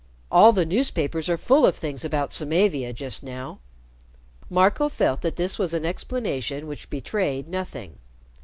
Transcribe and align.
All 0.31 0.51
the 0.51 0.65
newspapers 0.65 1.29
are 1.29 1.37
full 1.37 1.63
of 1.63 1.75
things 1.75 2.03
about 2.03 2.33
Samavia 2.33 2.91
just 2.91 3.21
now." 3.21 3.59
Marco 4.49 4.89
felt 4.89 5.21
that 5.21 5.35
this 5.35 5.59
was 5.59 5.75
an 5.75 5.85
explanation 5.85 6.65
which 6.65 6.89
betrayed 6.89 7.47
nothing. 7.47 7.99